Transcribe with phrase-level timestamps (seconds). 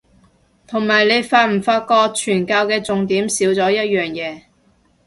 [0.65, 4.41] 同埋你發唔發覺傳教嘅重點少咗一樣嘢